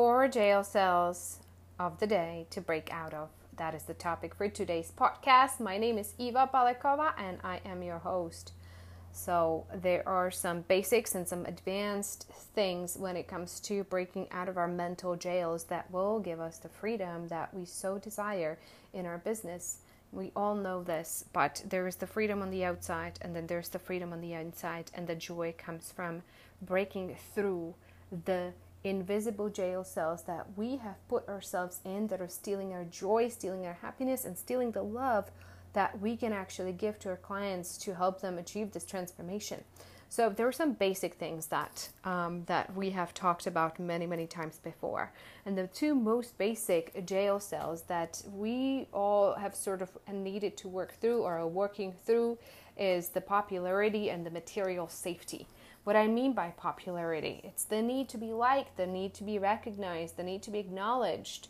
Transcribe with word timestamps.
four 0.00 0.26
jail 0.28 0.64
cells 0.64 1.40
of 1.78 2.00
the 2.00 2.06
day 2.06 2.46
to 2.48 2.58
break 2.58 2.90
out 2.90 3.12
of. 3.12 3.28
That 3.58 3.74
is 3.74 3.82
the 3.82 3.92
topic 3.92 4.34
for 4.34 4.48
today's 4.48 4.90
podcast. 4.90 5.60
My 5.60 5.76
name 5.76 5.98
is 5.98 6.14
Eva 6.16 6.48
Balakova 6.50 7.12
and 7.18 7.36
I 7.44 7.60
am 7.66 7.82
your 7.82 7.98
host. 7.98 8.54
So, 9.12 9.66
there 9.74 10.02
are 10.08 10.30
some 10.30 10.62
basics 10.62 11.14
and 11.14 11.28
some 11.28 11.44
advanced 11.44 12.26
things 12.54 12.96
when 12.96 13.14
it 13.14 13.28
comes 13.28 13.60
to 13.60 13.84
breaking 13.84 14.28
out 14.30 14.48
of 14.48 14.56
our 14.56 14.66
mental 14.66 15.16
jails 15.16 15.64
that 15.64 15.90
will 15.90 16.18
give 16.18 16.40
us 16.40 16.56
the 16.56 16.70
freedom 16.70 17.28
that 17.28 17.52
we 17.52 17.66
so 17.66 17.98
desire 17.98 18.58
in 18.94 19.04
our 19.04 19.18
business. 19.18 19.80
We 20.12 20.32
all 20.34 20.54
know 20.54 20.82
this, 20.82 21.26
but 21.34 21.62
there 21.68 21.86
is 21.86 21.96
the 21.96 22.06
freedom 22.06 22.40
on 22.40 22.48
the 22.48 22.64
outside, 22.64 23.18
and 23.20 23.36
then 23.36 23.48
there's 23.48 23.68
the 23.68 23.78
freedom 23.78 24.14
on 24.14 24.22
the 24.22 24.32
inside, 24.32 24.90
and 24.94 25.06
the 25.06 25.14
joy 25.14 25.54
comes 25.58 25.92
from 25.92 26.22
breaking 26.62 27.18
through 27.34 27.74
the 28.24 28.54
invisible 28.84 29.50
jail 29.50 29.84
cells 29.84 30.22
that 30.24 30.46
we 30.56 30.76
have 30.76 30.96
put 31.08 31.28
ourselves 31.28 31.80
in 31.84 32.06
that 32.08 32.20
are 32.20 32.28
stealing 32.28 32.72
our 32.72 32.84
joy, 32.84 33.28
stealing 33.28 33.66
our 33.66 33.78
happiness, 33.82 34.24
and 34.24 34.36
stealing 34.36 34.72
the 34.72 34.82
love 34.82 35.30
that 35.72 36.00
we 36.00 36.16
can 36.16 36.32
actually 36.32 36.72
give 36.72 36.98
to 36.98 37.10
our 37.10 37.16
clients 37.16 37.76
to 37.78 37.94
help 37.94 38.20
them 38.20 38.38
achieve 38.38 38.72
this 38.72 38.84
transformation. 38.84 39.62
So 40.08 40.28
there 40.28 40.48
are 40.48 40.52
some 40.52 40.72
basic 40.72 41.14
things 41.14 41.46
that 41.46 41.88
um, 42.02 42.42
that 42.46 42.74
we 42.74 42.90
have 42.90 43.14
talked 43.14 43.46
about 43.46 43.78
many 43.78 44.06
many 44.06 44.26
times 44.26 44.58
before, 44.58 45.12
and 45.46 45.56
the 45.56 45.68
two 45.68 45.94
most 45.94 46.36
basic 46.36 47.06
jail 47.06 47.38
cells 47.38 47.82
that 47.82 48.20
we 48.32 48.88
all 48.92 49.34
have 49.34 49.54
sort 49.54 49.82
of 49.82 49.90
needed 50.12 50.56
to 50.56 50.68
work 50.68 50.94
through 51.00 51.22
or 51.22 51.38
are 51.38 51.46
working 51.46 51.92
through 51.92 52.38
is 52.76 53.10
the 53.10 53.20
popularity 53.20 54.10
and 54.10 54.26
the 54.26 54.30
material 54.30 54.88
safety. 54.88 55.46
What 55.84 55.96
I 55.96 56.08
mean 56.08 56.34
by 56.34 56.50
popularity, 56.50 57.40
it's 57.42 57.64
the 57.64 57.80
need 57.80 58.10
to 58.10 58.18
be 58.18 58.32
liked, 58.32 58.76
the 58.76 58.86
need 58.86 59.14
to 59.14 59.24
be 59.24 59.38
recognized, 59.38 60.16
the 60.16 60.22
need 60.22 60.42
to 60.42 60.50
be 60.50 60.58
acknowledged, 60.58 61.48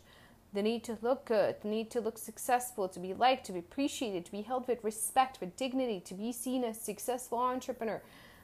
the 0.53 0.61
need 0.61 0.85
to 0.85 0.97
look 1.01 1.25
good, 1.25 1.55
the 1.61 1.67
need 1.67 1.91
to 1.91 1.99
look 1.99 2.17
successful, 2.17 2.87
to 2.89 2.99
be 2.99 3.13
liked, 3.13 3.45
to 3.47 3.51
be 3.51 3.59
appreciated, 3.59 4.25
to 4.25 4.31
be 4.31 4.41
held 4.41 4.67
with 4.69 4.83
respect, 4.85 5.41
with 5.41 5.57
dignity, 5.57 5.99
to 5.99 6.13
be 6.13 6.31
seen 6.31 6.63
as 6.63 6.77
a 6.77 6.81
successful 6.81 7.39
entrepreneur 7.39 8.01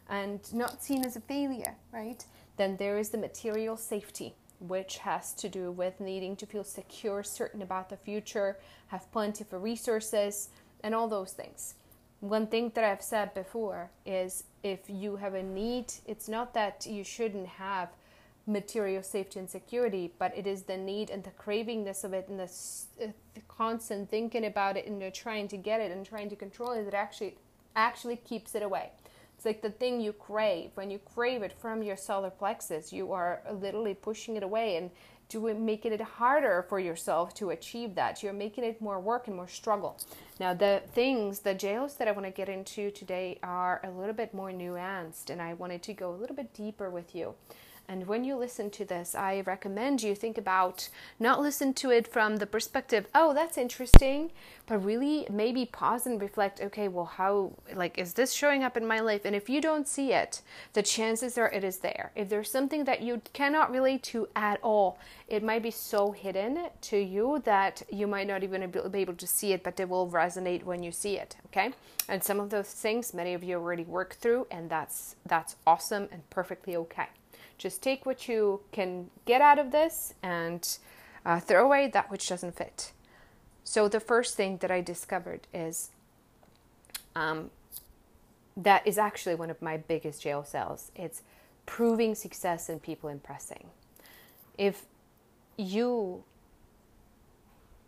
and 0.10 0.54
not 0.54 0.84
seen 0.84 1.06
as 1.06 1.16
a 1.16 1.22
failure, 1.22 1.76
right? 1.94 2.26
Then 2.58 2.76
there 2.78 2.98
is 2.98 3.10
the 3.10 3.18
material 3.18 3.78
safety, 3.78 4.36
which 4.60 4.98
has 5.00 5.34
to 5.36 5.48
do 5.48 5.72
with 5.72 6.02
needing 6.02 6.36
to 6.38 6.46
feel 6.46 6.64
secure, 6.66 7.24
certain 7.24 7.62
about 7.62 7.90
the 7.90 7.98
future, 7.98 8.58
have 8.88 9.12
plenty 9.12 9.44
of 9.44 9.64
resources, 9.64 10.50
and 10.84 10.94
all 10.94 11.08
those 11.08 11.32
things 11.32 11.76
one 12.20 12.48
thing 12.48 12.72
that 12.76 12.84
I've 12.84 13.02
said 13.02 13.34
before 13.34 13.92
is 14.06 14.46
if 14.64 14.80
you 14.90 15.18
have 15.18 15.34
a 15.34 15.44
need, 15.44 15.94
it's 16.06 16.28
not 16.28 16.54
that 16.54 16.86
you 16.86 17.04
shouldn't 17.04 17.48
have 17.48 17.90
material 18.48 19.04
safety 19.04 19.40
and 19.40 19.50
security, 19.50 20.14
but 20.18 20.36
it 20.36 20.48
is 20.48 20.64
the 20.64 20.78
need 20.78 21.10
and 21.10 21.24
the 21.24 21.32
cravingness 21.32 22.04
of 22.04 22.14
it 22.14 22.28
and 22.30 22.40
the, 22.40 22.44
uh, 23.04 23.12
the 23.36 23.42
constant 23.48 24.10
thinking 24.10 24.46
about 24.46 24.78
it 24.78 24.88
and 24.88 25.02
you're 25.02 25.12
trying 25.12 25.48
to 25.50 25.58
get 25.58 25.82
it 25.82 25.92
and 25.92 26.06
trying 26.06 26.30
to 26.30 26.36
control 26.36 26.72
it 26.72 26.86
that 26.86 26.94
actually 26.94 27.36
actually 27.76 28.16
keeps 28.16 28.56
it 28.56 28.64
away. 28.64 28.90
It's 29.36 29.46
like 29.46 29.62
the 29.62 29.70
thing 29.70 30.02
you 30.02 30.14
crave. 30.14 30.72
When 30.74 30.90
you 30.90 30.98
crave 30.98 31.44
it 31.44 31.54
from 31.54 31.84
your 31.84 31.98
solar 31.98 32.32
plexus, 32.32 32.92
you 32.92 33.12
are 33.12 33.42
literally 33.52 33.94
pushing 33.94 34.36
it 34.36 34.42
away 34.42 34.78
and 34.78 34.90
to 35.30 35.54
making 35.54 35.94
it 35.94 36.02
harder 36.02 36.66
for 36.70 36.80
yourself 36.80 37.34
to 37.36 37.50
achieve 37.50 37.96
that. 37.96 38.24
You're 38.24 38.34
making 38.34 38.64
it 38.64 38.82
more 38.82 39.00
work 39.00 39.28
and 39.28 39.36
more 39.36 39.48
struggle. 39.48 40.00
Now, 40.40 40.54
the 40.54 40.82
things, 40.94 41.40
the 41.40 41.54
jails 41.54 41.96
that 41.96 42.08
I 42.08 42.12
want 42.12 42.26
to 42.26 42.32
get 42.32 42.50
into 42.50 42.92
today 42.92 43.40
are 43.44 43.82
a 43.84 43.90
little 43.90 44.14
bit 44.14 44.34
more 44.34 44.52
nuanced, 44.52 45.30
and 45.30 45.42
I 45.42 45.54
wanted 45.54 45.84
to 45.84 45.94
go 45.94 46.12
a 46.12 46.16
little 46.16 46.36
bit 46.36 46.54
deeper 46.54 46.90
with 46.90 47.14
you. 47.16 47.36
And 47.90 48.06
when 48.06 48.26
you 48.26 48.36
listen 48.36 48.70
to 48.72 48.86
this, 48.86 49.16
I 49.16 49.42
recommend 49.46 50.04
you 50.04 50.14
think 50.14 50.38
about 50.38 50.90
not 51.20 51.40
listen 51.40 51.74
to 51.76 51.90
it 51.90 52.06
from 52.06 52.36
the 52.36 52.46
perspective, 52.46 53.08
oh, 53.16 53.34
that's 53.34 53.58
interesting, 53.58 54.32
but 54.66 54.84
really 54.84 55.26
maybe 55.32 55.66
pause 55.66 56.06
and 56.06 56.22
reflect, 56.22 56.60
okay, 56.60 56.90
well, 56.90 57.06
how, 57.06 57.54
like, 57.74 57.98
is 57.98 58.14
this 58.14 58.34
showing 58.34 58.62
up 58.62 58.76
in 58.76 58.86
my 58.86 59.00
life? 59.00 59.22
And 59.24 59.34
if 59.34 59.50
you 59.50 59.62
don't 59.62 59.88
see 59.88 60.12
it, 60.12 60.42
the 60.74 60.84
chances 60.84 61.38
are 61.38 61.50
it 61.52 61.64
is 61.64 61.78
there. 61.78 62.12
If 62.14 62.28
there's 62.28 62.52
something 62.52 62.84
that 62.84 63.02
you 63.02 63.22
cannot 63.32 63.72
relate 63.72 64.04
to 64.04 64.28
at 64.36 64.60
all, 64.62 65.00
it 65.30 65.42
might 65.42 65.64
be 65.64 65.72
so 65.72 66.12
hidden 66.12 66.68
to 66.82 66.98
you 66.98 67.42
that 67.46 67.84
you 67.90 68.06
might 68.06 68.28
not 68.28 68.44
even 68.44 68.70
be 68.70 69.00
able 69.00 69.14
to 69.16 69.28
see 69.28 69.54
it, 69.54 69.64
but 69.64 69.80
it 69.80 69.88
will 69.88 70.10
resonate 70.10 70.64
when 70.64 70.84
you 70.84 70.92
see 70.92 71.18
it, 71.18 71.38
okay? 71.46 71.72
And 72.10 72.22
some 72.22 72.42
of 72.42 72.50
those 72.50 72.68
things 72.68 73.14
many 73.14 73.34
of 73.34 73.46
you 73.46 73.56
already 73.56 73.84
work 73.84 74.16
through, 74.16 74.48
and 74.52 74.70
that's 74.70 75.16
that's 75.26 75.56
awesome 75.66 76.10
and 76.12 76.30
perfectly 76.30 76.76
okay. 76.76 77.08
Just 77.58 77.82
take 77.82 78.06
what 78.06 78.28
you 78.28 78.62
can 78.72 79.10
get 79.26 79.42
out 79.42 79.60
of 79.60 79.72
this 79.72 80.14
and 80.22 80.78
uh, 81.26 81.40
throw 81.40 81.66
away 81.66 81.88
that 81.88 82.12
which 82.12 82.28
doesn't 82.30 82.56
fit. 82.56 82.92
So, 83.64 83.88
the 83.90 84.00
first 84.00 84.36
thing 84.36 84.58
that 84.58 84.72
I 84.72 84.82
discovered 84.82 85.48
is 85.54 85.90
um, 87.16 87.50
that 88.56 88.86
is 88.88 88.98
actually 88.98 89.36
one 89.36 89.50
of 89.50 89.62
my 89.62 89.78
biggest 89.78 90.22
jail 90.22 90.44
cells. 90.44 90.92
It's 90.96 91.22
proving 91.66 92.16
success 92.16 92.70
and 92.70 92.82
people 92.82 93.10
impressing. 93.10 93.68
If 94.58 94.86
you 95.58 96.24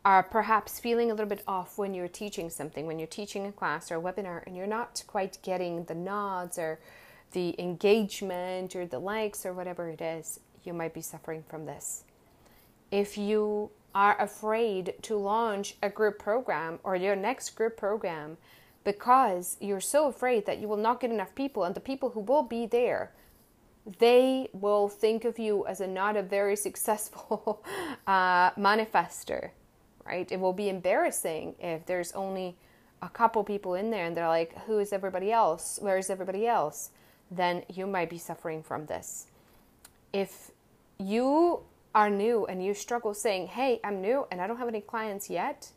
are 0.06 0.24
perhaps 0.24 0.80
feeling 0.80 1.12
a 1.12 1.14
little 1.14 1.30
bit 1.30 1.44
off 1.48 1.78
when 1.78 1.94
you're 1.94 2.08
teaching 2.08 2.50
something, 2.50 2.86
when 2.86 3.00
you're 3.00 3.08
teaching 3.08 3.46
a 3.46 3.52
class 3.52 3.92
or 3.92 3.98
a 3.98 4.02
webinar, 4.02 4.46
and 4.46 4.56
you're 4.56 4.68
not 4.68 5.04
quite 5.08 5.38
getting 5.42 5.84
the 5.86 5.96
nods 5.96 6.58
or 6.58 6.80
the 7.32 7.60
engagement 7.60 8.76
or 8.76 8.86
the 8.86 9.00
likes 9.00 9.46
or 9.46 9.54
whatever 9.54 9.90
it 9.90 10.02
is, 10.02 10.40
you 10.64 10.74
might 10.74 10.94
be 10.94 11.02
suffering 11.02 11.44
from 11.48 11.66
this. 11.66 12.04
If 12.92 13.18
you 13.18 13.72
are 13.94 14.20
afraid 14.22 14.94
to 15.04 15.16
launch 15.16 15.76
a 15.82 15.90
group 15.90 16.20
program 16.20 16.80
or 16.84 16.96
your 16.96 17.16
next 17.16 17.52
group 17.52 17.78
program 17.78 18.38
because 18.84 19.58
you're 19.60 19.82
so 19.82 20.08
afraid 20.08 20.46
that 20.46 20.60
you 20.60 20.68
will 20.68 20.78
not 20.78 21.00
get 21.00 21.12
enough 21.12 21.34
people 21.36 21.64
and 21.64 21.76
the 21.76 21.80
people 21.80 22.12
who 22.12 22.20
will 22.20 22.44
be 22.44 22.66
there 22.66 23.12
they 23.98 24.48
will 24.54 24.88
think 24.88 25.26
of 25.26 25.40
you 25.40 25.66
as 25.66 25.82
a 25.82 25.88
not 25.88 26.16
a 26.16 26.22
very 26.22 26.56
successful 26.56 27.64
uh, 28.08 28.52
manifester 28.52 29.50
right? 30.10 30.32
It 30.32 30.40
will 30.40 30.54
be 30.54 30.70
embarrassing 30.70 31.56
if 31.60 31.86
there's 31.86 32.12
only 32.14 32.58
a 33.02 33.10
couple 33.10 33.44
people 33.44 33.76
in 33.76 33.92
there 33.92 34.06
and 34.06 34.18
they're 34.18 34.28
like 34.28 34.58
who 34.66 34.80
is 34.80 34.92
everybody 34.92 35.32
else? 35.32 35.80
Where 35.82 35.98
is 35.98 36.10
everybody 36.10 36.48
else 36.48 36.92
then 37.32 37.64
you 37.72 37.86
might 37.86 38.10
be 38.10 38.18
suffering 38.18 38.64
from 38.64 38.86
this. 38.88 39.28
If 40.12 40.52
you 40.98 41.62
are 41.94 42.10
new 42.10 42.46
and 42.46 42.64
you 42.64 42.74
struggle 42.74 43.14
saying, 43.14 43.48
Hey, 43.48 43.80
I'm 43.84 44.02
new 44.02 44.28
and 44.32 44.42
I 44.42 44.48
don't 44.48 44.58
have 44.58 44.68
any 44.68 44.82
clients 44.82 45.30
yet, 45.30 45.72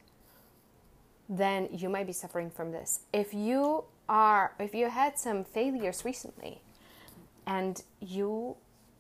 then 1.29 1.69
you 1.73 1.89
might 1.89 2.07
be 2.07 2.13
suffering 2.13 2.51
from 2.51 2.73
this. 2.73 3.01
If 3.13 3.33
you 3.33 3.85
are, 4.09 4.53
if 4.59 4.75
you 4.75 4.91
had 4.91 5.19
some 5.19 5.45
failures 5.45 6.05
recently 6.05 6.61
and 7.47 7.83
you 8.01 8.57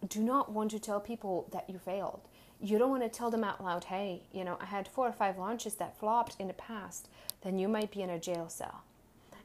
do 0.08 0.20
not 0.20 0.50
want 0.50 0.70
to 0.72 0.78
tell 0.78 1.00
people 1.00 1.48
that 1.52 1.68
you 1.68 1.78
failed, 1.78 2.20
you 2.60 2.78
don't 2.78 2.90
want 2.90 3.02
to 3.02 3.08
tell 3.08 3.30
them 3.30 3.44
out 3.44 3.62
loud, 3.62 3.84
Hey, 3.84 4.22
you 4.32 4.44
know, 4.44 4.56
I 4.60 4.66
had 4.66 4.88
four 4.88 5.08
or 5.08 5.12
five 5.12 5.38
launches 5.38 5.74
that 5.74 5.98
flopped 5.98 6.36
in 6.38 6.48
the 6.48 6.54
past, 6.54 7.08
then 7.42 7.58
you 7.58 7.68
might 7.68 7.90
be 7.90 8.02
in 8.02 8.10
a 8.10 8.18
jail 8.18 8.48
cell. 8.48 8.84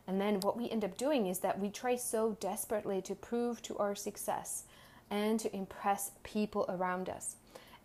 And 0.07 0.21
then 0.21 0.39
what 0.39 0.57
we 0.57 0.69
end 0.69 0.85
up 0.85 0.97
doing 0.97 1.27
is 1.27 1.39
that 1.39 1.59
we 1.59 1.69
try 1.69 1.97
so 1.97 2.37
desperately 2.39 3.01
to 3.03 3.13
prove 3.13 3.61
to 3.63 3.77
our 3.77 3.93
success 3.93 4.63
and 5.11 5.39
to 5.41 5.53
impress 5.55 6.11
people 6.23 6.65
around 6.69 7.09
us. 7.09 7.35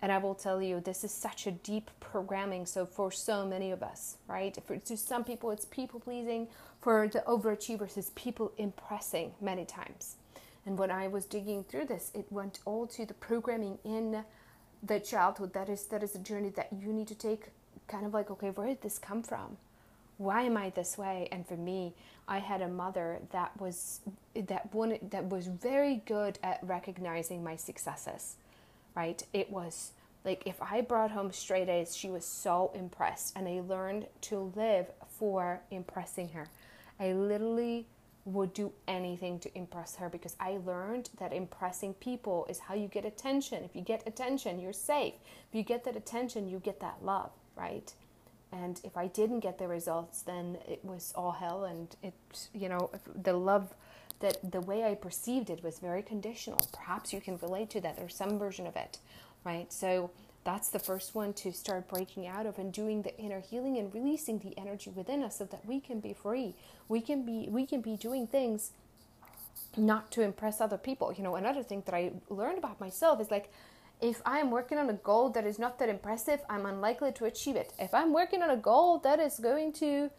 And 0.01 0.11
I 0.11 0.19
will 0.19 0.35
tell 0.35 0.61
you, 0.61 0.81
this 0.81 1.05
is 1.05 1.13
such 1.13 1.47
a 1.47 1.53
deep 1.53 1.91
programming. 2.01 2.67
So, 2.67 2.85
for 2.85 3.13
so 3.13 3.47
many 3.47 3.71
of 3.71 3.85
us, 3.85 4.17
right? 4.27 4.57
For, 4.65 4.77
to 4.77 4.97
some 4.97 5.23
people, 5.23 5.53
it's 5.53 5.65
people 5.65 6.01
pleasing. 6.01 6.49
For 6.81 7.07
the 7.07 7.21
overachievers, 7.21 7.97
it's 7.97 8.11
people 8.17 8.53
impressing 8.59 9.33
many 9.41 9.65
times. 9.65 10.17
And 10.67 10.77
when 10.77 10.91
I 10.91 11.07
was 11.07 11.25
digging 11.25 11.63
through 11.65 11.87
this, 11.87 12.11
it 12.15 12.27
went 12.31 12.59
all 12.65 12.87
to 12.89 13.07
the 13.07 13.15
programming 13.15 13.79
in 13.85 14.25
the 14.83 14.99
childhood. 14.99 15.53
That 15.55 15.69
is 15.69 15.85
that 15.87 16.03
is 16.03 16.17
a 16.17 16.19
journey 16.19 16.51
that 16.51 16.71
you 16.73 16.93
need 16.93 17.07
to 17.09 17.15
take. 17.15 17.51
Kind 17.87 18.05
of 18.05 18.13
like, 18.13 18.31
okay, 18.31 18.51
where 18.51 18.67
did 18.67 18.83
this 18.83 18.99
come 18.99 19.23
from? 19.23 19.57
Why 20.19 20.43
am 20.43 20.57
I 20.57 20.71
this 20.71 20.97
way? 20.97 21.29
And 21.33 21.47
for 21.47 21.57
me, 21.57 21.95
I 22.29 22.39
had 22.39 22.63
a 22.63 22.69
mother 22.69 23.19
that 23.33 23.59
was 23.61 24.01
that 24.35 24.73
one 24.73 24.99
that 25.11 25.29
was 25.29 25.47
very 25.49 26.03
good 26.07 26.39
at 26.43 26.61
recognizing 26.63 27.43
my 27.43 27.57
successes. 27.57 28.37
Right? 28.95 29.23
It 29.33 29.51
was 29.51 29.93
like 30.25 30.43
if 30.47 30.61
I 30.63 30.81
brought 30.83 31.11
home 31.11 31.33
straight 31.33 31.69
A's, 31.69 31.97
she 31.97 32.09
was 32.09 32.25
so 32.25 32.71
impressed, 32.75 33.37
and 33.37 33.49
I 33.49 33.61
learned 33.61 34.07
to 34.23 34.53
live 34.55 34.87
for 35.09 35.61
impressing 35.71 36.29
her. 36.31 36.49
I 37.01 37.13
literally 37.13 37.87
would 38.25 38.55
do 38.55 38.73
anything 38.87 39.39
to 39.41 39.59
impress 39.59 39.97
her 39.97 40.09
because 40.09 40.37
I 40.39 40.59
learned 40.65 41.11
that 41.19 41.33
impressing 41.33 41.95
people 41.95 42.47
is 42.49 42.61
how 42.61 42.75
you 42.75 42.87
get 42.87 43.05
attention. 43.05 43.65
If 43.65 43.75
you 43.75 43.83
get 43.83 44.07
attention, 44.07 44.61
you're 44.61 44.73
safe. 44.73 45.15
If 45.49 45.55
you 45.55 45.65
get 45.65 45.85
that 45.85 45.97
attention, 45.97 46.49
you 46.49 46.61
get 46.61 46.79
that 46.81 46.99
love, 47.03 47.31
right? 47.57 47.93
And 48.53 48.81
if 48.85 48.97
I 48.97 49.07
didn't 49.09 49.41
get 49.41 49.59
the 49.59 49.69
results, 49.69 50.23
then 50.23 50.59
it 50.69 50.85
was 50.85 51.13
all 51.17 51.33
hell. 51.33 51.65
And 51.65 51.95
it, 52.03 52.15
you 52.55 52.69
know, 52.69 52.91
the 53.23 53.35
love 53.35 53.75
that 54.21 54.53
the 54.53 54.61
way 54.61 54.85
I 54.85 54.95
perceived 54.95 55.51
it 55.51 55.65
was 55.65 55.79
very 55.81 56.03
conditional. 56.03 56.61
Perhaps 56.73 57.13
you 57.13 57.21
can 57.21 57.39
relate 57.43 57.71
to 57.71 57.81
that 57.83 57.99
or 58.01 58.09
some 58.09 58.39
version 58.39 58.67
of 58.67 58.77
it. 58.77 58.99
right? 59.45 59.73
So 59.73 60.11
that's 60.45 60.69
the 60.71 60.79
first 60.79 61.15
one 61.15 61.33
to 61.35 61.53
start 61.53 61.89
breaking 61.89 62.27
out 62.27 62.47
of 62.47 62.59
and 62.59 62.73
doing 62.73 63.03
the 63.03 63.17
inner 63.19 63.41
healing 63.41 63.79
and 63.79 63.95
releasing 63.95 64.39
the 64.41 64.57
energy 64.59 64.91
within 64.91 65.23
us 65.23 65.39
so 65.39 65.45
that 65.47 65.67
we 65.67 65.81
can 65.81 66.01
be 66.01 66.15
free. 66.15 66.55
We 66.89 67.01
can 67.01 67.25
be 67.25 67.49
we 67.51 67.67
can 67.67 67.81
be 67.81 67.97
doing 67.97 68.27
things 68.27 68.73
not 69.77 70.11
to 70.13 70.23
impress 70.23 70.61
other 70.61 70.79
people. 70.79 71.13
You 71.17 71.25
know, 71.25 71.37
another 71.37 71.63
thing 71.63 71.83
that 71.87 71.95
I 71.95 72.13
learned 72.31 72.59
about 72.59 72.81
myself 72.81 73.21
is 73.21 73.31
like 73.31 73.53
if 74.03 74.21
I 74.27 74.39
am 74.39 74.51
working 74.51 74.79
on 74.79 74.91
a 74.91 74.95
goal 74.95 75.31
that 75.31 75.47
is 75.47 75.59
not 75.59 75.79
that 75.79 75.89
impressive, 75.89 76.41
I'm 76.51 76.67
unlikely 76.67 77.13
to 77.13 77.25
achieve 77.25 77.57
it. 77.57 77.73
If 77.79 77.95
I'm 77.95 78.13
working 78.13 78.43
on 78.43 78.51
a 78.51 78.57
goal 78.57 78.99
that 78.99 79.21
is 79.21 79.39
going 79.39 79.73
to 79.75 80.11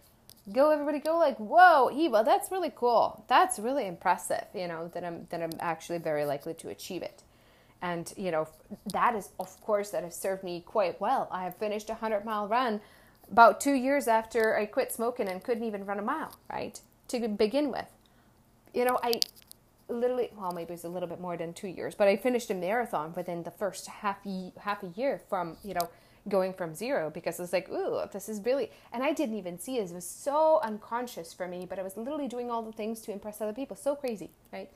go 0.51 0.71
everybody 0.71 0.99
go 0.99 1.17
like, 1.17 1.37
"Whoa, 1.37 1.91
Eva, 1.91 2.23
that's 2.25 2.51
really 2.51 2.71
cool. 2.75 3.23
That's 3.27 3.59
really 3.59 3.85
impressive." 3.85 4.45
You 4.55 4.67
know, 4.67 4.87
that 4.93 5.03
I'm 5.03 5.27
that 5.29 5.43
I'm 5.43 5.51
actually 5.59 5.99
very 5.99 6.25
likely 6.25 6.55
to 6.55 6.69
achieve 6.69 7.03
it 7.03 7.23
and 7.83 8.13
you 8.17 8.31
know 8.31 8.47
that 8.93 9.13
is 9.13 9.29
of 9.39 9.61
course 9.61 9.91
that 9.91 10.03
has 10.03 10.15
served 10.15 10.43
me 10.43 10.63
quite 10.65 10.99
well 10.99 11.27
i 11.29 11.43
have 11.43 11.55
finished 11.57 11.89
a 11.89 11.93
100 11.93 12.25
mile 12.25 12.47
run 12.47 12.81
about 13.29 13.61
two 13.61 13.73
years 13.73 14.07
after 14.07 14.57
i 14.57 14.65
quit 14.65 14.91
smoking 14.91 15.27
and 15.27 15.43
couldn't 15.43 15.65
even 15.65 15.85
run 15.85 15.99
a 15.99 16.01
mile 16.01 16.33
right 16.51 16.79
to 17.07 17.27
begin 17.27 17.69
with 17.71 17.85
you 18.73 18.85
know 18.85 18.97
i 19.03 19.19
literally 19.93 20.29
well 20.37 20.51
maybe 20.51 20.69
it 20.69 20.71
was 20.71 20.83
a 20.83 20.89
little 20.89 21.07
bit 21.07 21.19
more 21.19 21.37
than 21.37 21.53
two 21.53 21.67
years 21.67 21.95
but 21.95 22.07
i 22.07 22.15
finished 22.15 22.49
a 22.49 22.53
marathon 22.53 23.13
within 23.15 23.43
the 23.43 23.51
first 23.51 23.87
half 23.87 24.17
half 24.59 24.83
a 24.83 24.87
year 24.95 25.21
from 25.29 25.57
you 25.63 25.73
know 25.73 25.89
going 26.29 26.53
from 26.53 26.73
zero 26.73 27.09
because 27.09 27.39
I 27.39 27.43
was 27.43 27.53
like, 27.53 27.69
ooh, 27.69 27.99
this 28.11 28.29
is 28.29 28.41
really, 28.45 28.71
and 28.91 29.03
I 29.03 29.13
didn't 29.13 29.37
even 29.37 29.59
see 29.59 29.77
it. 29.77 29.89
It 29.89 29.93
was 29.93 30.07
so 30.07 30.59
unconscious 30.63 31.33
for 31.33 31.47
me, 31.47 31.65
but 31.67 31.79
I 31.79 31.83
was 31.83 31.97
literally 31.97 32.27
doing 32.27 32.49
all 32.49 32.61
the 32.61 32.71
things 32.71 33.01
to 33.01 33.11
impress 33.11 33.41
other 33.41 33.53
people. 33.53 33.75
So 33.75 33.95
crazy, 33.95 34.29
right? 34.51 34.69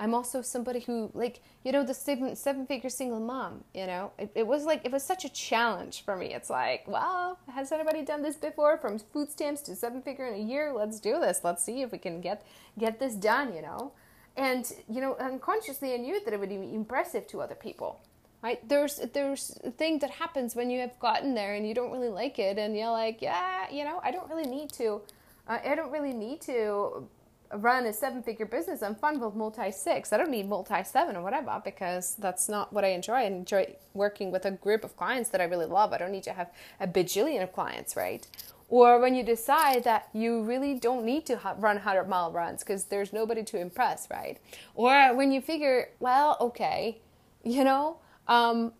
I'm 0.00 0.14
also 0.14 0.42
somebody 0.42 0.80
who, 0.80 1.10
like, 1.12 1.40
you 1.64 1.72
know, 1.72 1.82
the 1.82 1.94
seven, 1.94 2.36
seven 2.36 2.66
figure 2.66 2.88
single 2.88 3.18
mom, 3.18 3.64
you 3.74 3.86
know, 3.86 4.12
it, 4.16 4.30
it 4.36 4.46
was 4.46 4.64
like, 4.64 4.84
it 4.84 4.92
was 4.92 5.02
such 5.02 5.24
a 5.24 5.28
challenge 5.28 6.04
for 6.04 6.16
me. 6.16 6.32
It's 6.34 6.48
like, 6.48 6.84
well, 6.86 7.38
has 7.52 7.72
anybody 7.72 8.02
done 8.04 8.22
this 8.22 8.36
before 8.36 8.78
from 8.78 9.00
food 9.00 9.30
stamps 9.30 9.60
to 9.62 9.74
seven 9.74 10.00
figure 10.00 10.26
in 10.26 10.34
a 10.34 10.44
year? 10.44 10.72
Let's 10.72 11.00
do 11.00 11.18
this. 11.18 11.40
Let's 11.42 11.64
see 11.64 11.82
if 11.82 11.90
we 11.90 11.98
can 11.98 12.20
get, 12.20 12.46
get 12.78 13.00
this 13.00 13.14
done, 13.14 13.52
you 13.52 13.62
know? 13.62 13.92
And, 14.38 14.72
you 14.88 15.00
know, 15.00 15.16
unconsciously 15.16 15.92
I 15.92 15.96
knew 15.98 16.24
that 16.24 16.32
it 16.32 16.40
would 16.40 16.48
be 16.48 16.54
impressive 16.54 17.26
to 17.28 17.42
other 17.42 17.56
people. 17.56 18.00
Right? 18.40 18.66
There's 18.68 19.00
there's 19.12 19.58
a 19.64 19.72
thing 19.72 19.98
that 19.98 20.10
happens 20.10 20.54
when 20.54 20.70
you 20.70 20.78
have 20.78 20.96
gotten 21.00 21.34
there 21.34 21.54
and 21.54 21.66
you 21.66 21.74
don't 21.74 21.90
really 21.90 22.08
like 22.08 22.38
it 22.38 22.56
and 22.56 22.76
you're 22.76 22.92
like, 22.92 23.20
yeah, 23.20 23.68
you 23.68 23.82
know, 23.84 24.00
I 24.04 24.12
don't 24.12 24.30
really 24.30 24.46
need 24.46 24.70
to 24.74 25.02
uh, 25.48 25.58
I 25.64 25.74
don't 25.74 25.90
really 25.90 26.12
need 26.12 26.40
to 26.42 27.08
run 27.52 27.86
a 27.86 27.92
seven 27.92 28.22
figure 28.22 28.46
business, 28.46 28.82
I'm 28.82 28.94
fine 28.94 29.20
with 29.20 29.34
multi 29.34 29.70
six. 29.70 30.12
I 30.12 30.16
don't 30.18 30.30
need 30.30 30.48
multi 30.48 30.84
seven 30.84 31.16
or 31.16 31.22
whatever 31.22 31.60
because 31.64 32.14
that's 32.16 32.48
not 32.48 32.72
what 32.72 32.84
I 32.84 32.88
enjoy. 32.88 33.14
I 33.14 33.22
enjoy 33.22 33.74
working 33.94 34.30
with 34.30 34.44
a 34.44 34.50
group 34.50 34.84
of 34.84 34.96
clients 34.96 35.30
that 35.30 35.40
I 35.40 35.44
really 35.44 35.66
love. 35.66 35.92
I 35.92 35.98
don't 35.98 36.12
need 36.12 36.24
to 36.24 36.32
have 36.32 36.50
a 36.80 36.86
bajillion 36.86 37.42
of 37.42 37.52
clients, 37.52 37.96
right? 37.96 38.26
Or 38.68 39.00
when 39.00 39.14
you 39.14 39.22
decide 39.22 39.84
that 39.84 40.08
you 40.12 40.42
really 40.42 40.74
don't 40.74 41.04
need 41.04 41.24
to 41.26 41.36
run 41.58 41.76
100 41.76 42.04
mile 42.04 42.30
runs 42.30 42.62
because 42.62 42.84
there's 42.84 43.12
nobody 43.12 43.42
to 43.44 43.58
impress, 43.58 44.08
right? 44.10 44.38
Or 44.74 45.14
when 45.14 45.32
you 45.32 45.40
figure, 45.40 45.90
well, 46.00 46.36
okay, 46.40 46.98
you 47.42 47.64
know, 47.64 47.98
um, 48.26 48.72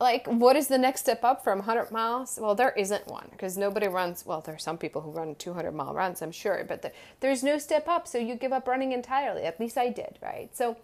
like 0.00 0.26
what 0.26 0.56
is 0.56 0.66
the 0.68 0.78
next 0.78 1.02
step 1.02 1.22
up 1.22 1.44
from 1.44 1.58
100 1.58 1.90
miles? 1.90 2.38
Well 2.40 2.54
there 2.54 2.70
isn't 2.70 3.06
one 3.06 3.28
because 3.30 3.58
nobody 3.58 3.86
runs 3.86 4.24
well 4.24 4.40
there 4.40 4.54
are 4.54 4.58
some 4.58 4.78
people 4.78 5.02
who 5.02 5.10
run 5.10 5.34
200 5.34 5.72
mile 5.72 5.92
runs 5.92 6.22
i'm 6.22 6.32
sure 6.32 6.64
but 6.66 6.80
the, 6.82 6.90
there's 7.20 7.42
no 7.42 7.58
step 7.58 7.86
up 7.86 8.08
so 8.08 8.18
you 8.18 8.34
give 8.34 8.52
up 8.52 8.66
running 8.66 8.92
entirely. 8.92 9.42
At 9.42 9.60
least 9.60 9.76
i 9.76 9.90
did 9.90 10.18
right? 10.22 10.48
So 10.56 10.78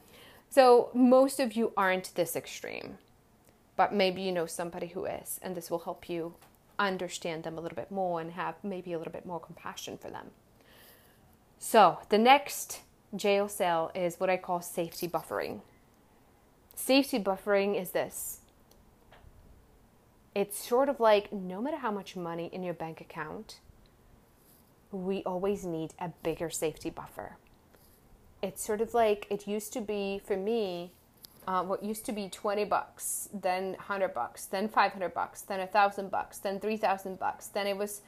so 0.50 0.90
most 0.94 1.40
of 1.40 1.54
you 1.54 1.72
aren't 1.76 2.14
this 2.14 2.36
extreme 2.36 2.98
but 3.74 3.92
maybe 3.92 4.20
you 4.20 4.32
know 4.32 4.46
somebody 4.46 4.88
who 4.88 5.06
is 5.06 5.40
and 5.42 5.56
this 5.56 5.70
will 5.70 5.80
help 5.80 6.08
you 6.08 6.34
understand 6.78 7.44
them 7.44 7.58
a 7.58 7.60
little 7.60 7.76
bit 7.76 7.90
more 7.90 8.20
and 8.20 8.32
have 8.32 8.56
maybe 8.62 8.92
a 8.92 8.98
little 8.98 9.12
bit 9.12 9.26
more 9.26 9.40
compassion 9.40 9.98
for 9.98 10.10
them. 10.10 10.30
So 11.58 11.98
the 12.08 12.18
next 12.18 12.80
jail 13.14 13.48
cell 13.48 13.90
is 13.94 14.20
what 14.20 14.28
i 14.28 14.36
call 14.36 14.60
safety 14.60 15.08
buffering. 15.08 15.60
Safety 16.74 17.18
buffering 17.18 17.80
is 17.80 17.90
this. 17.90 18.40
It's 20.34 20.58
sort 20.58 20.88
of 20.88 21.00
like 21.00 21.32
no 21.32 21.62
matter 21.62 21.78
how 21.78 21.90
much 21.90 22.14
money 22.14 22.50
in 22.52 22.62
your 22.62 22.74
bank 22.74 23.00
account, 23.00 23.60
we 24.92 25.22
always 25.24 25.64
need 25.64 25.94
a 25.98 26.10
bigger 26.22 26.50
safety 26.50 26.90
buffer. 26.90 27.36
It's 28.42 28.62
sort 28.62 28.82
of 28.82 28.92
like 28.92 29.26
it 29.30 29.48
used 29.48 29.72
to 29.72 29.80
be 29.80 30.20
for 30.24 30.36
me, 30.36 30.92
uh, 31.46 31.62
what 31.62 31.82
used 31.82 32.04
to 32.06 32.12
be 32.12 32.28
20 32.28 32.64
bucks, 32.64 33.28
then 33.32 33.72
100 33.72 34.12
bucks, 34.12 34.46
then 34.46 34.68
500 34.68 35.14
bucks, 35.14 35.42
then 35.42 35.60
1,000 35.60 36.10
bucks, 36.10 36.38
then 36.38 36.58
3,000 36.58 37.18
bucks, 37.18 37.48
then 37.48 37.66
it 37.66 37.76
was 37.76 38.02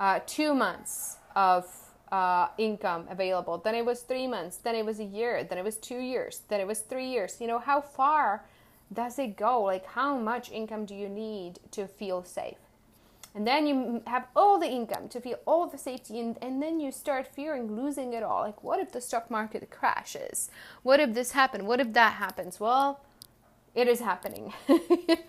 uh, 0.00 0.20
two 0.26 0.54
months 0.54 1.16
of 1.36 1.66
uh, 2.10 2.48
income 2.56 3.06
available, 3.10 3.58
then 3.58 3.74
it 3.74 3.84
was 3.84 4.00
three 4.00 4.26
months, 4.26 4.56
then 4.56 4.74
it 4.74 4.84
was 4.84 5.00
a 5.00 5.04
year, 5.04 5.44
then 5.44 5.58
it 5.58 5.64
was 5.64 5.76
two 5.76 5.98
years, 5.98 6.42
then 6.48 6.60
it 6.60 6.66
was 6.66 6.80
three 6.80 7.08
years. 7.08 7.36
You 7.40 7.46
know, 7.46 7.58
how 7.58 7.80
far 7.80 8.44
does 8.92 9.18
it 9.18 9.36
go? 9.36 9.62
Like, 9.62 9.84
how 9.86 10.16
much 10.16 10.50
income 10.50 10.86
do 10.86 10.94
you 10.94 11.08
need 11.08 11.60
to 11.72 11.86
feel 11.86 12.22
safe? 12.24 12.56
And 13.38 13.46
then 13.46 13.68
you 13.68 14.02
have 14.08 14.26
all 14.34 14.58
the 14.58 14.66
income 14.66 15.08
to 15.10 15.20
feel 15.20 15.38
all 15.46 15.68
the 15.68 15.78
safety, 15.78 16.18
and, 16.18 16.36
and 16.42 16.60
then 16.60 16.80
you 16.80 16.90
start 16.90 17.24
fearing 17.24 17.76
losing 17.76 18.12
it 18.12 18.24
all. 18.24 18.40
Like, 18.42 18.64
what 18.64 18.80
if 18.80 18.90
the 18.90 19.00
stock 19.00 19.30
market 19.30 19.70
crashes? 19.70 20.50
What 20.82 20.98
if 20.98 21.14
this 21.14 21.30
happens? 21.30 21.62
What 21.62 21.78
if 21.78 21.92
that 21.92 22.14
happens? 22.14 22.58
Well, 22.58 23.00
it 23.76 23.86
is 23.86 24.00
happening. 24.00 24.52
it 24.68 25.28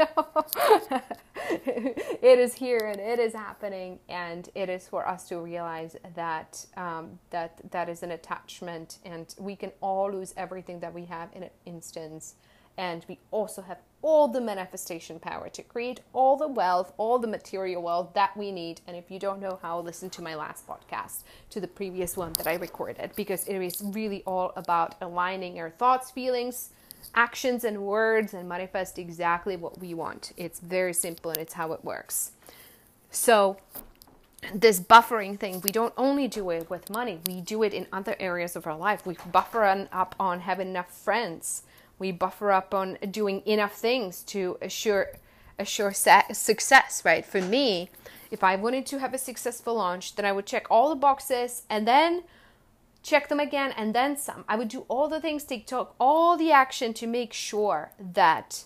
is 2.40 2.56
here 2.56 2.80
and 2.80 3.00
it 3.00 3.20
is 3.20 3.34
happening, 3.34 4.00
and 4.10 4.50
it 4.56 4.70
is 4.70 4.88
for 4.88 5.08
us 5.08 5.28
to 5.30 5.38
realize 5.38 5.96
that 6.16 6.66
um, 6.78 7.20
that 7.30 7.62
that 7.70 7.90
is 7.90 8.02
an 8.02 8.10
attachment, 8.10 8.98
and 9.06 9.36
we 9.38 9.56
can 9.56 9.72
all 9.82 10.12
lose 10.12 10.34
everything 10.36 10.80
that 10.80 10.96
we 10.96 11.06
have 11.06 11.30
in 11.36 11.44
an 11.44 11.52
instance 11.68 12.34
and 12.80 13.06
we 13.10 13.20
also 13.30 13.62
have 13.62 13.78
all 14.02 14.30
the 14.30 14.40
manifestation 14.40 15.20
power 15.20 15.50
to 15.50 15.62
create 15.62 16.00
all 16.14 16.38
the 16.38 16.48
wealth, 16.48 16.94
all 16.98 17.20
the 17.20 17.28
material 17.28 17.84
wealth 17.84 18.14
that 18.14 18.36
we 18.38 18.54
need. 18.54 18.80
And 18.88 18.96
if 18.96 19.12
you 19.12 19.20
don't 19.20 19.42
know 19.42 19.60
how, 19.62 19.82
listen 19.82 20.10
to 20.12 20.22
my 20.22 20.34
last 20.34 20.66
podcast, 20.66 21.24
to 21.50 21.60
the 21.60 21.68
previous 21.68 22.16
one 22.16 22.32
that 22.34 22.48
I 22.48 22.56
recorded, 22.56 23.12
because 23.18 23.46
it 23.50 23.62
is 23.62 23.82
really 23.84 24.24
all 24.26 24.54
about 24.56 24.96
aligning 25.02 25.60
our 25.60 25.70
thoughts, 25.70 26.10
feelings, 26.10 26.70
actions, 27.14 27.66
and 27.66 27.82
words 27.82 28.34
and 28.34 28.48
manifest 28.48 28.98
exactly 28.98 29.58
what 29.58 29.78
we 29.80 29.94
want. 29.94 30.32
It's 30.38 30.62
very 30.62 30.94
simple 30.94 31.32
and 31.32 31.40
it's 31.42 31.56
how 31.56 31.74
it 31.74 31.84
works. 31.84 32.32
So, 33.12 33.58
this 34.54 34.80
buffering 34.80 35.38
thing, 35.38 35.60
we 35.60 35.72
don't 35.72 35.94
only 35.98 36.30
do 36.30 36.50
it 36.52 36.70
with 36.70 36.90
money, 36.90 37.20
we 37.28 37.42
do 37.42 37.62
it 37.62 37.74
in 37.74 37.88
other 37.92 38.16
areas 38.22 38.56
of 38.56 38.66
our 38.66 38.78
life. 38.78 39.06
We 39.06 39.18
buffer 39.34 39.66
up 39.92 40.16
on 40.18 40.40
having 40.40 40.70
enough 40.70 40.90
friends 40.90 41.64
we 42.00 42.12
buffer 42.12 42.52
up 42.52 42.74
on 42.74 42.98
doing 43.12 43.44
enough 43.46 43.76
things 43.76 44.24
to 44.24 44.58
assure 44.62 45.12
assure 45.58 45.92
success 45.92 47.04
right? 47.06 47.26
For 47.26 47.42
me 47.42 47.90
if 48.32 48.44
i 48.44 48.56
wanted 48.56 48.86
to 48.86 49.00
have 49.00 49.14
a 49.14 49.18
successful 49.18 49.76
launch 49.76 50.16
then 50.16 50.26
i 50.26 50.32
would 50.32 50.46
check 50.46 50.68
all 50.70 50.90
the 50.90 50.96
boxes 50.96 51.64
and 51.70 51.88
then 51.88 52.24
check 53.02 53.30
them 53.30 53.40
again 53.40 53.74
and 53.78 53.96
then 53.96 54.18
some. 54.18 54.44
I 54.48 54.56
would 54.56 54.68
do 54.68 54.86
all 54.88 55.08
the 55.08 55.22
things 55.22 55.44
take 55.44 55.70
all 56.00 56.38
the 56.38 56.52
action 56.52 56.94
to 56.96 57.08
make 57.08 57.34
sure 57.34 57.92
that 58.00 58.66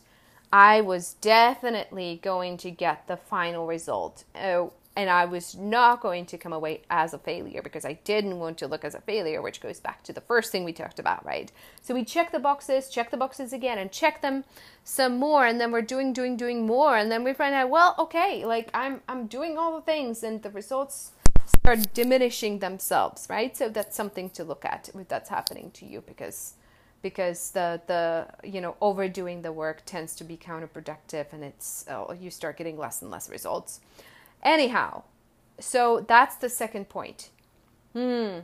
i 0.52 0.82
was 0.82 1.16
definitely 1.16 2.20
going 2.22 2.58
to 2.58 2.72
get 2.72 3.08
the 3.08 3.18
final 3.18 3.66
result. 3.66 4.24
Uh, 4.36 4.68
and 4.96 5.10
I 5.10 5.26
was 5.26 5.56
not 5.56 6.02
going 6.02 6.26
to 6.28 6.38
come 6.38 6.54
away 6.54 6.82
as 6.90 7.14
a 7.14 7.18
failure 7.18 7.62
because 7.62 7.84
I 7.84 7.94
didn't 8.04 8.40
want 8.40 8.58
to 8.60 8.68
look 8.68 8.86
as 8.86 8.94
a 8.94 9.02
failure, 9.02 9.42
which 9.42 9.60
goes 9.60 9.80
back 9.80 10.04
to 10.04 10.14
the 10.14 10.22
first 10.22 10.52
thing 10.52 10.64
we 10.64 10.74
talked 10.74 11.00
about, 11.00 11.26
right? 11.26 11.52
So 11.82 11.94
we 11.94 12.06
check 12.06 12.32
the 12.32 12.40
boxes, 12.40 12.90
check 12.90 13.10
the 13.10 13.18
boxes 13.18 13.54
again, 13.54 13.80
and 13.80 13.92
check 13.92 14.22
them 14.22 14.44
some 14.84 15.18
more, 15.18 15.46
and 15.46 15.60
then 15.60 15.72
we're 15.72 15.82
doing, 15.82 16.14
doing, 16.14 16.38
doing 16.38 16.66
more, 16.66 16.98
and 16.98 17.12
then 17.12 17.24
we 17.24 17.34
find 17.34 17.56
out, 17.56 17.70
well, 17.70 17.96
okay, 17.98 18.46
like 18.46 18.70
I'm, 18.74 19.02
I'm 19.08 19.28
doing 19.28 19.58
all 19.58 19.76
the 19.76 19.82
things, 19.82 20.24
and 20.24 20.44
the 20.44 20.52
results 20.52 21.12
start 21.46 21.94
diminishing 21.94 22.60
themselves, 22.60 23.28
right? 23.30 23.56
So 23.58 23.70
that's 23.70 23.96
something 23.96 24.30
to 24.32 24.44
look 24.44 24.64
at 24.66 24.90
if 24.94 25.08
that's 25.08 25.30
happening 25.30 25.72
to 25.72 25.86
you 25.86 26.02
because 26.02 26.54
because 27.02 27.52
the 27.52 27.82
the 27.88 28.28
you 28.48 28.62
know 28.62 28.76
overdoing 28.80 29.42
the 29.42 29.52
work 29.52 29.84
tends 29.86 30.16
to 30.16 30.24
be 30.24 30.38
counterproductive 30.38 31.34
and 31.34 31.44
it's 31.44 31.86
oh, 31.90 32.14
you 32.14 32.32
start 32.32 32.58
getting 32.58 32.78
less 32.78 33.02
and 33.02 33.12
less 33.12 33.30
results 33.30 33.82
Anyhow, 34.44 35.04
so 35.60 36.06
that's 36.08 36.36
the 36.36 36.50
second 36.50 36.90
point. 36.90 37.30
Hmm. 37.94 38.40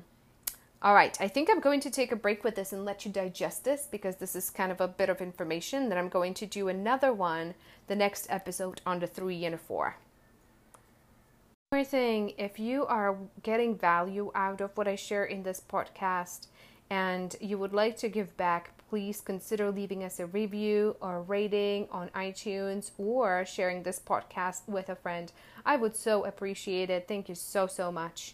All 0.81 0.95
right, 0.95 1.17
I 1.19 1.27
think 1.27 1.49
I'm 1.49 1.59
going 1.59 1.81
to 1.81 1.91
take 1.91 2.13
a 2.13 2.15
break 2.15 2.45
with 2.45 2.55
this 2.55 2.71
and 2.71 2.85
let 2.85 3.05
you 3.05 3.11
digest 3.11 3.65
this 3.65 3.85
because 3.91 4.15
this 4.15 4.33
is 4.33 4.49
kind 4.49 4.71
of 4.71 4.79
a 4.79 4.87
bit 4.87 5.09
of 5.09 5.19
information. 5.19 5.89
Then 5.89 5.97
I'm 5.97 6.07
going 6.07 6.33
to 6.35 6.45
do 6.45 6.69
another 6.69 7.11
one, 7.11 7.53
the 7.87 7.97
next 7.97 8.27
episode 8.29 8.79
on 8.85 8.99
the 8.99 9.07
three 9.07 9.43
and 9.43 9.55
a 9.55 9.57
four. 9.57 9.97
One 11.71 11.83
thing, 11.83 12.33
if 12.37 12.59
you 12.59 12.85
are 12.85 13.17
getting 13.43 13.77
value 13.77 14.31
out 14.33 14.61
of 14.61 14.75
what 14.77 14.87
I 14.87 14.95
share 14.95 15.25
in 15.25 15.43
this 15.43 15.61
podcast 15.61 16.47
and 16.89 17.35
you 17.41 17.57
would 17.57 17.73
like 17.73 17.97
to 17.97 18.07
give 18.07 18.35
back, 18.37 18.71
please 18.89 19.21
consider 19.21 19.69
leaving 19.69 20.03
us 20.03 20.19
a 20.19 20.25
review 20.25 20.95
or 20.99 21.21
rating 21.21 21.87
on 21.91 22.09
iTunes 22.09 22.91
or 22.97 23.45
sharing 23.45 23.83
this 23.83 23.99
podcast 23.99 24.61
with 24.67 24.89
a 24.89 24.95
friend. 24.95 25.31
I 25.65 25.75
would 25.75 25.95
so 25.95 26.25
appreciate 26.25 26.89
it. 26.89 27.07
Thank 27.07 27.29
you 27.29 27.35
so, 27.35 27.67
so 27.67 27.91
much. 27.91 28.33